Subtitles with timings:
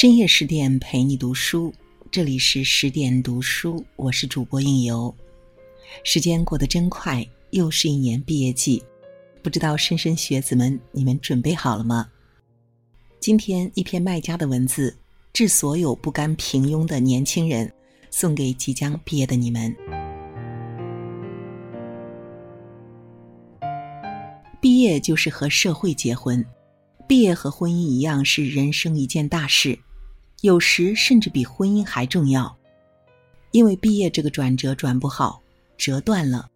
[0.00, 1.70] 深夜十点陪你读书，
[2.10, 5.14] 这里是十点读书，我是主播应由。
[6.04, 8.82] 时间过得真快，又是一年毕业季，
[9.42, 12.08] 不知道莘莘学子们，你们准备好了吗？
[13.20, 14.96] 今天一篇卖家的文字，
[15.34, 17.70] 致所有不甘平庸的年轻人，
[18.10, 19.76] 送给即将毕业的你们。
[24.62, 26.42] 毕业就是和社会结婚。
[27.06, 29.78] 毕业和婚姻一样是人生一件大事，
[30.42, 32.56] 有时甚至比婚姻还重要。
[33.50, 35.42] 因为毕业这个转折转不好，
[35.76, 36.48] 折断了，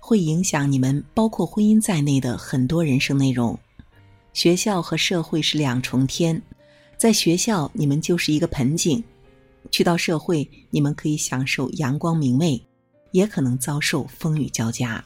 [0.00, 3.58] 会影响你们包括婚姻在内的很多人生内容。
[4.32, 6.42] 学校和社会是两重天，
[6.96, 9.02] 在学校你们就是一个盆景，
[9.70, 12.60] 去到社会你们可以享受阳光明媚，
[13.12, 15.02] 也可能遭受风雨交加。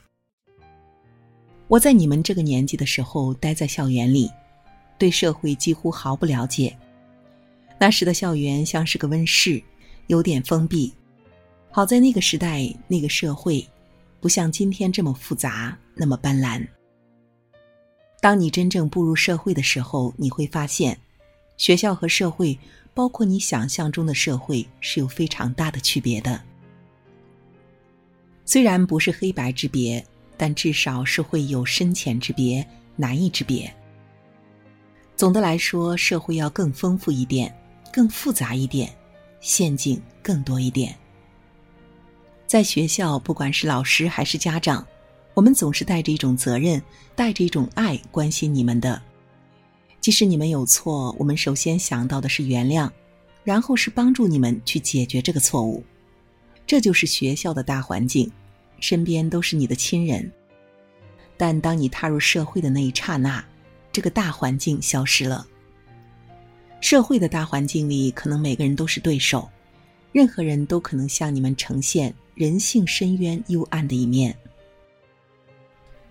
[1.68, 4.30] 我在你们这个年纪的时候，待在校园里。
[4.96, 6.76] 对社会几乎毫不了解，
[7.78, 9.62] 那时的校园像是个温室，
[10.08, 10.92] 有点封闭。
[11.70, 13.64] 好在那个时代，那个社会，
[14.20, 16.66] 不像今天这么复杂，那么斑斓。
[18.20, 20.98] 当你真正步入社会的时候，你会发现，
[21.56, 22.58] 学校和社会，
[22.94, 26.42] 包括你想象中的社会，是有非常大的区别的。
[28.44, 30.04] 虽然不是黑白之别，
[30.36, 33.72] 但至少是会有深浅之别、难易之别。
[35.14, 37.54] 总的来说，社会要更丰富一点，
[37.92, 38.94] 更复杂一点，
[39.40, 40.94] 陷阱更多一点。
[42.46, 44.86] 在学校，不管是老师还是家长，
[45.34, 46.82] 我们总是带着一种责任，
[47.14, 49.00] 带着一种爱关心你们的。
[50.00, 52.90] 即使你们有错，我们首先想到的是原谅，
[53.44, 55.84] 然后是帮助你们去解决这个错误。
[56.66, 58.30] 这就是学校的大环境，
[58.80, 60.30] 身边都是你的亲人。
[61.36, 63.44] 但当你踏入社会的那一刹那，
[63.92, 65.46] 这个大环境消失了。
[66.80, 69.48] 社会的大环境里，可能每个人都是对手，
[70.12, 74.36] 任何人都可能向你们呈现人性深渊、幽暗的一面。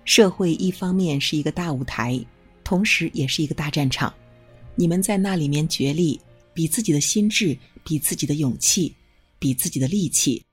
[0.03, 2.19] 社会一方面是一个大舞台，
[2.63, 4.13] 同时也是一个大战场，
[4.75, 6.19] 你们在那里面角力，
[6.53, 8.93] 比自己的心智，比自己的勇气，
[9.39, 10.43] 比自己的力气，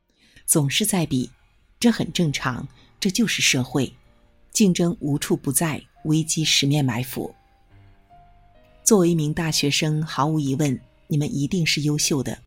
[0.47, 1.31] 总是在比，
[1.79, 2.67] 这很正常，
[2.99, 3.93] 这就是社会，
[4.53, 5.83] 竞争无处不在。
[6.05, 7.35] 危机十面埋伏。
[8.85, 12.39] 作为一名大学生，毫无疑问，你们一定是优秀的。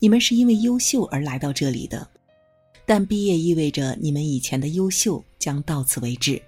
[0.00, 2.04] 你们是因为优秀而来到这里的，
[2.84, 6.42] 但毕业意味着你们以前的优秀将到此为止。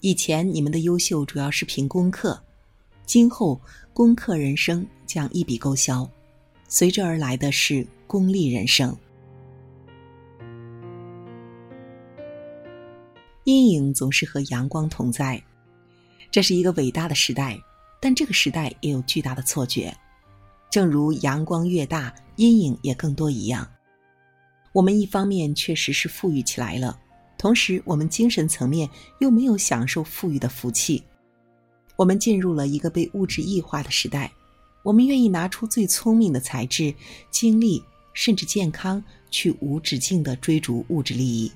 [0.00, 2.38] 以前你们的优秀主要是凭功课，
[3.06, 3.58] 今后
[3.94, 6.06] 功课人生将一笔勾销，
[6.68, 8.94] 随之而来的是功利人生。
[13.44, 15.42] 阴影总是和阳光同在，
[16.32, 17.60] 这是一个伟大的时代，
[18.00, 19.94] 但这个时代也有巨大的错觉。
[20.70, 23.68] 正如阳光越大，阴影也更多一样。
[24.72, 26.98] 我们一方面确实是富裕起来了，
[27.36, 28.88] 同时我们精神层面
[29.20, 31.04] 又没有享受富裕的福气。
[31.96, 34.32] 我们进入了一个被物质异化的时代，
[34.82, 36.94] 我们愿意拿出最聪明的才智、
[37.30, 37.84] 精力，
[38.14, 41.52] 甚至健康，去无止境的追逐物质利益。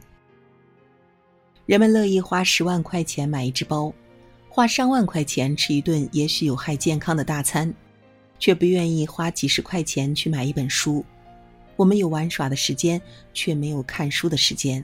[1.65, 3.91] 人们乐意花十万块钱买一只包，
[4.57, 7.71] 花上万块钱吃一顿也许有害健康的大餐，
[8.39, 11.05] 却不愿意花几十块钱去买一本书。
[11.77, 12.99] 我们有玩耍的时间，
[13.35, 14.83] 却没有看书的时间。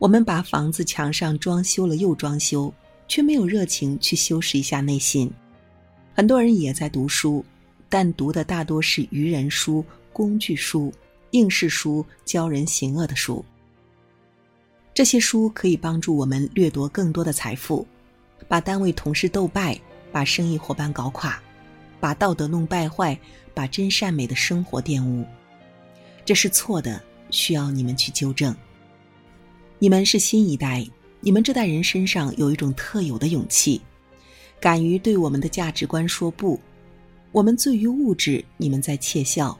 [0.00, 2.74] 我们把房子墙上装修了又装修，
[3.06, 5.30] 却没有热情去修饰一下内心。
[6.12, 7.44] 很多人也在读书，
[7.88, 10.92] 但读的大多是愚人书、工具书、
[11.30, 13.44] 应试书、教人行恶的书。
[14.92, 17.86] 这些书可以帮助我们掠夺更多的财富，
[18.46, 19.78] 把单位同事斗败，
[20.12, 21.40] 把生意伙伴搞垮，
[21.98, 23.18] 把道德弄败坏，
[23.52, 25.24] 把真善美的生活玷污。
[26.24, 28.54] 这是错的，需要你们去纠正。
[29.78, 30.86] 你们是新一代，
[31.20, 33.80] 你们这代人身上有一种特有的勇气，
[34.60, 36.60] 敢于对我们的价值观说不。
[37.32, 39.56] 我们醉于物质，你们在窃笑；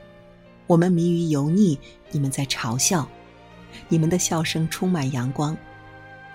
[0.67, 1.77] 我们迷于油腻，
[2.11, 3.07] 你们在嘲笑。
[3.87, 5.55] 你们的笑声充满阳光，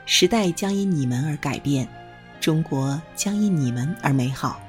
[0.06, 1.86] 时代将因你们而改变，
[2.44, 4.60] 中国将因你们而美好。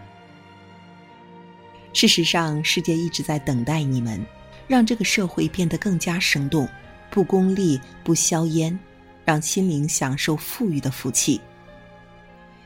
[1.91, 4.25] 事实上，世界一直在等待你们，
[4.65, 6.65] 让这个社会变得更加生动，
[7.11, 8.79] 不功利，不硝烟，
[9.25, 11.41] 让心灵享受富裕的福气。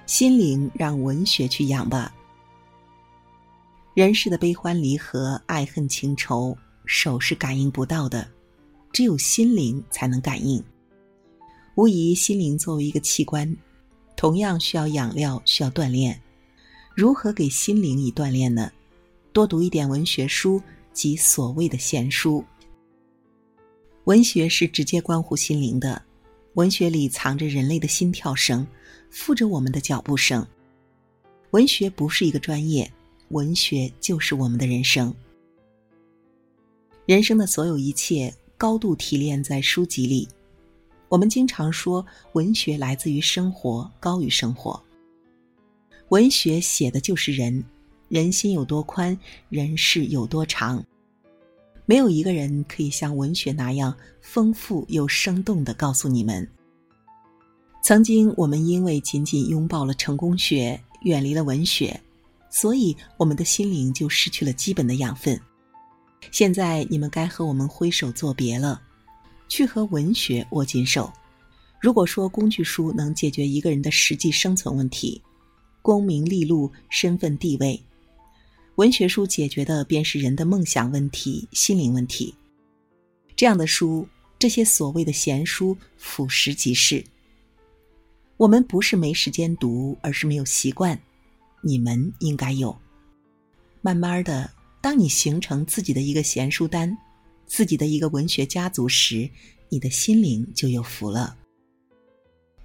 [0.05, 2.13] 心灵让文学去养吧。
[3.95, 8.29] 人世的悲欢离合、爱恨情仇，手是感应不到的。
[8.93, 10.63] 只有心灵才能感应。
[11.73, 13.51] 无疑，心灵作为一个器官，
[14.19, 16.21] 同样需要养料，需要锻炼。
[16.93, 18.69] 如何给心灵以锻炼呢？
[19.31, 20.61] 多读一点文学书
[20.91, 22.43] 及所谓的闲书。
[24.03, 26.01] 文学是直接关乎心灵的，
[26.55, 28.67] 文学里藏着人类的心跳声，
[29.09, 30.45] 附着我们的脚步声。
[31.51, 32.91] 文学不是一个专业，
[33.29, 35.15] 文学就是我们的人生。
[37.05, 40.27] 人生的所有一切高度提炼在书籍里。
[41.09, 44.81] 我们经常说，文学来自于生活，高于生活。
[46.09, 47.63] 文学写的就是人，
[48.07, 49.17] 人心有多宽，
[49.49, 50.83] 人世有多长。
[51.87, 56.47] 没有一个人可以像文学那样丰富又生动的告诉你们。
[57.81, 61.99] 曾经，我们因为仅仅拥抱了成功学，远离了文学，
[62.51, 65.39] 所以我们的心灵就失去了基本的养分。
[66.31, 68.79] 现在，你们该和我们挥手作别了。
[69.49, 71.11] 去和文学握紧手。
[71.81, 75.21] 如果说工具书能解决一个人的实际生存问题，
[75.81, 77.81] 功名利禄、身份地位，
[78.75, 82.33] 文学书解决的便是人的梦想问题、心灵问题。
[83.35, 84.07] 这样的书，
[84.37, 87.03] 这些所谓的闲书，俯拾即是。
[88.37, 90.97] 我们不是没时间读，而是没有习惯。
[91.61, 92.77] 你们应该有。
[93.81, 94.49] 慢慢的，
[94.81, 96.97] 当你形成自己的一个闲书单。
[97.49, 99.27] 自己的一个文学家族时，
[99.69, 101.35] 你的心灵就有福了。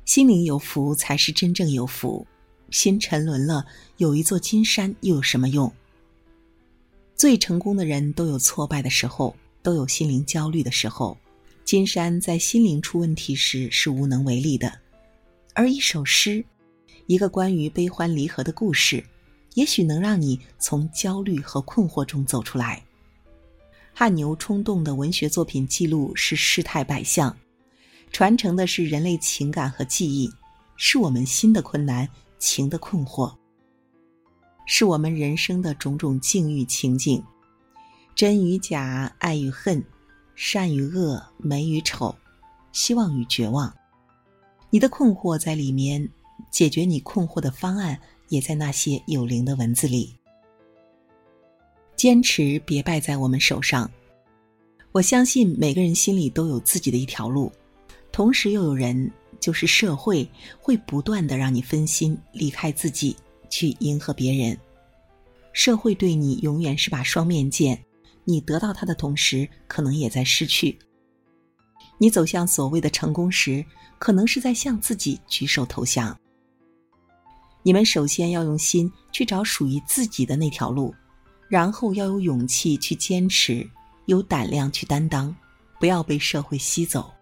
[0.04, 2.24] 心灵有福才是真正有福。
[2.70, 3.64] 心沉沦了，
[3.96, 5.72] 有一座金山又有什么用？
[7.16, 11.16] 最成功的人都有挫败的时候，都有心灵焦虑的时候。
[11.64, 14.80] 金山在心灵出问题时是无能为力的，
[15.54, 16.44] 而一首诗，
[17.06, 19.02] 一个关于悲欢离合的故事，
[19.54, 22.83] 也许能让你从焦虑和困惑中走出来。
[23.96, 27.34] 汗牛充栋的文学作品记录是世态百相，
[28.10, 30.28] 传承的是人类情感和记忆，
[30.76, 33.32] 是我们心的困难、情的困惑，
[34.66, 37.22] 是我们人生的种种境遇情景，
[38.16, 39.80] 真与假、爱与恨、
[40.34, 42.12] 善与恶、美与丑、
[42.72, 43.72] 希望与绝望。
[44.70, 46.10] 你的困惑在里面，
[46.50, 50.16] 解决你困惑的方案也在那些有灵的文字里。
[52.04, 53.90] 坚持别败在我们手上。
[54.92, 57.50] 我相信每个人心里都有自己的一条路，
[58.12, 59.10] 同时又有人，
[59.40, 60.28] 就是社会，
[60.60, 63.16] 会不断的让你分心，离开自己，
[63.48, 64.54] 去迎合别人。
[65.54, 67.82] 社会对你永远是把双面剑，
[68.24, 70.78] 你得到它的同时，可能也在失去。
[71.96, 73.64] 你走向所谓的成功时，
[73.98, 76.14] 可能是在向自己举手投降。
[77.62, 80.94] 你们首先要用心去找属于自己的那条路。
[81.48, 83.68] 然后要有勇气去坚持，
[84.06, 85.34] 有胆量去担当，
[85.78, 87.12] 不要被社会吸走。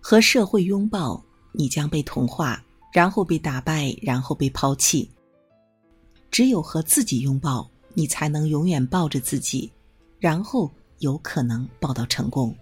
[0.00, 1.22] 和社会拥抱，
[1.52, 2.62] 你将被同化，
[2.92, 5.10] 然后被打败，然后被抛弃。
[6.30, 9.70] 只有和自己拥抱，你才能永远抱着自己，
[10.18, 12.54] 然后有可能抱到成功。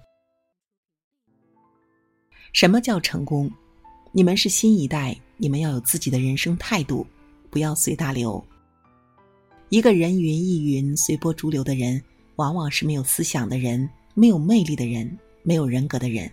[2.53, 3.51] 什么叫成功？
[4.13, 7.07] 你们是新一代，你们要有自己的人生态度，
[7.51, 8.43] 不要随大流。
[9.69, 12.01] 一个人云亦云、随波逐流的人，
[12.37, 16.31] 往往是没有思想的人、没有魅力的人、没有人格的人。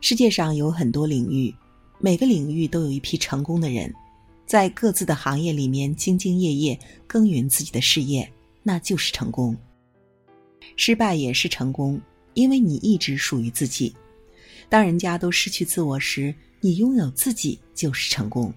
[0.00, 1.54] 世界上有很多领域，
[1.98, 3.92] 每个领域都有一批成功的人，
[4.46, 8.26] 在各自的行业里面兢兢业业耕耘自己的事业，
[8.62, 9.54] 那就是成功。
[10.76, 12.00] 失败也是成功，
[12.32, 13.94] 因为你一直属于自己。
[14.70, 18.52] 当人家都失去自我时，你拥有自己就是成功。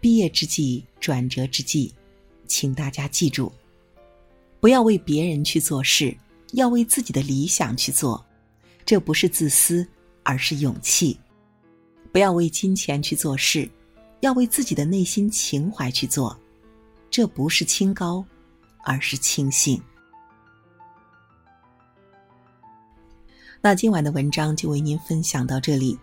[0.00, 1.92] 毕业之际，转折之际，
[2.46, 3.52] 请大家记住：
[4.60, 6.16] 不要为别人去做事，
[6.52, 8.24] 要为自己的理想去做。
[8.84, 9.86] 这不是自私，
[10.22, 11.18] 而是勇气。
[12.10, 13.68] 不要为金钱去做事，
[14.20, 16.38] 要为自己的内心情怀去做。
[17.10, 18.24] 这不是清高，
[18.84, 19.80] 而是清醒。
[23.60, 25.98] 那今晚的文章就为您分享到这里。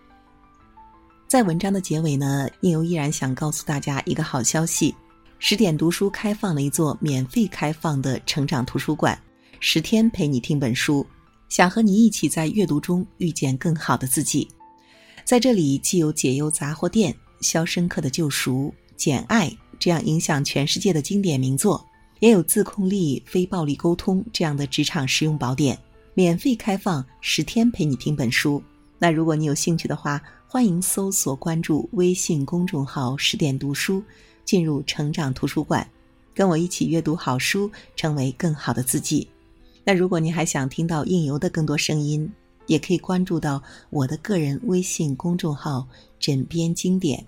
[1.27, 4.93] 在文章的结尾呢，应由依然想告诉大家一个好消息：
[5.39, 9.19] 十点读书开放了一座免费开放的成长图书馆，
[9.59, 11.05] 十天陪你听本书，
[11.49, 14.47] 想和你一起在阅读中遇见更好的自己。
[15.23, 21.83] 在这里，既有解忧杂货店、肖申克的救赎、简爱这样影响全世界的经典名作，
[22.19, 25.77] 也有自控力、非暴力沟通这样的职场实用宝典，
[26.13, 28.61] 免费开放十天陪你听本书。
[28.99, 34.01] 那如果你有兴趣的话，欢迎搜索关注微信公众号“十点读书”，
[34.45, 35.85] 进入成长图书馆，
[36.33, 39.27] 跟我一起阅读好书，成为更好的自己。
[39.83, 42.31] 那如果您还想听到应由的更多声音，
[42.67, 45.85] 也可以关注到我的个人微信公众号
[46.19, 47.25] “枕边经典”，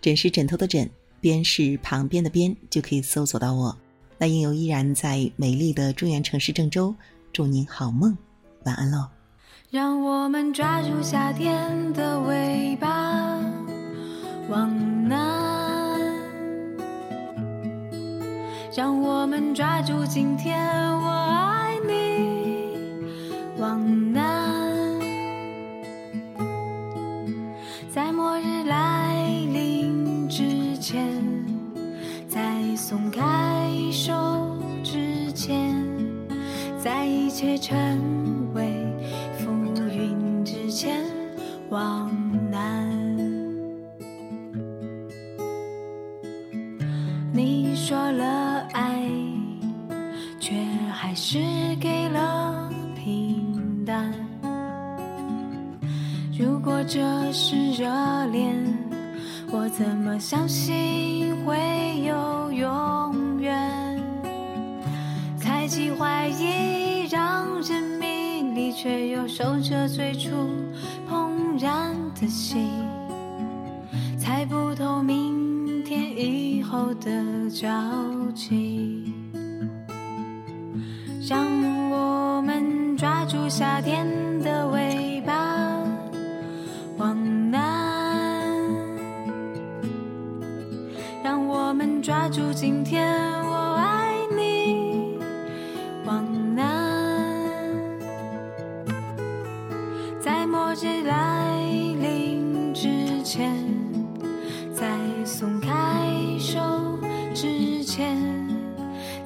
[0.00, 0.88] 枕是枕头的枕，
[1.20, 3.76] 边是旁边的边，就可以搜索到我。
[4.16, 6.94] 那应由依然在美丽的中原城市郑州，
[7.32, 8.16] 祝您好梦，
[8.64, 9.08] 晚安喽。
[9.72, 13.40] 让我们抓住夏天的尾巴，
[14.50, 14.70] 往
[15.08, 15.18] 南；
[18.76, 20.60] 让我们抓住今天，
[21.00, 22.31] 我爱你，
[47.34, 49.08] 你说了爱，
[50.38, 50.54] 却
[50.92, 51.38] 还是
[51.80, 54.12] 给了平淡。
[56.38, 57.00] 如果这
[57.32, 57.86] 是热
[58.26, 58.54] 恋，
[59.50, 61.56] 我怎么相信会
[62.04, 63.98] 有永远？
[65.38, 70.30] 猜忌怀疑让人迷离，却又守着最初。
[71.10, 72.68] 怦然的心，
[74.18, 77.68] 猜不透明天以后的交
[78.34, 79.12] 集。
[81.28, 81.46] 让
[81.90, 84.06] 我们抓住夏天
[84.40, 85.84] 的尾巴，
[86.96, 88.58] 往南。
[91.22, 93.06] 让我们抓住今天。
[93.44, 95.18] 我爱你，
[96.06, 96.24] 往
[96.54, 97.38] 南
[100.18, 101.54] 在末日来
[102.00, 103.54] 临之前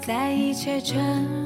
[0.06, 1.45] 在一切沉。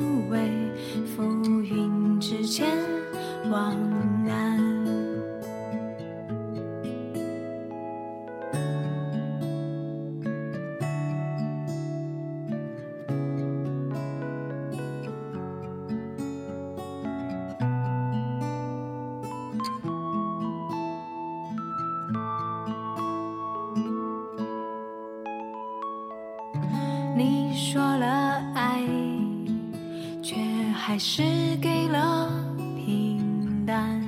[31.02, 31.22] 是
[31.62, 32.30] 给了
[32.76, 33.98] 平淡。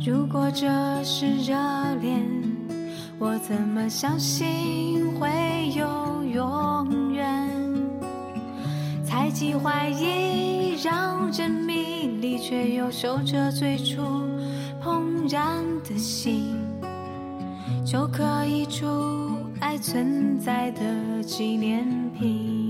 [0.00, 0.68] 如果这
[1.02, 1.56] 是热
[2.00, 2.24] 恋，
[3.18, 5.28] 我怎么相信会
[5.76, 7.50] 有永远？
[9.04, 14.00] 猜忌怀疑让人迷离，却又守着最初
[14.80, 16.56] 怦然的心，
[17.84, 18.86] 就可以出。
[19.58, 22.65] 爱存在的纪念品，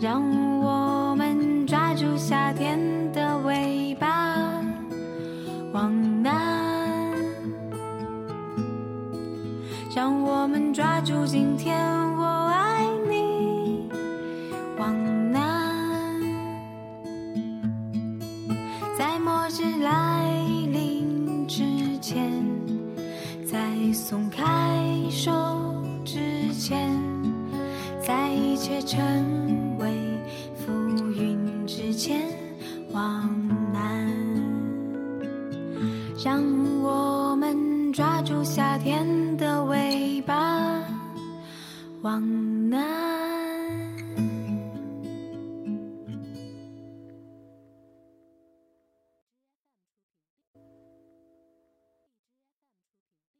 [0.00, 0.22] 让
[0.62, 2.80] 我们抓住夏天
[3.12, 4.34] 的尾巴，
[5.74, 5.92] 往
[6.22, 6.32] 南；
[9.94, 11.78] 让我们抓住今天，
[28.40, 28.98] 一切成
[29.78, 30.18] 为
[30.56, 30.72] 浮
[31.12, 32.22] 云之前，
[32.92, 33.28] 往
[33.72, 34.10] 南。
[36.24, 36.42] 让
[36.82, 39.06] 我们抓住夏天
[39.36, 40.82] 的尾巴，
[42.02, 43.09] 往南。